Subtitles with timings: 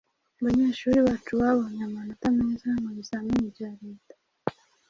[0.39, 4.15] Abanyeshuri bacu babonye amanota meza mu bizamini bya Leta.